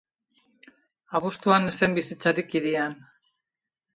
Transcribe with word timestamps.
Abuztuan 1.19 1.69
ez 1.71 1.75
zen 1.81 1.93
bizitzarik 1.99 2.57
hirian. 2.61 2.99